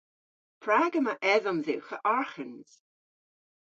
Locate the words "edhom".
1.33-1.59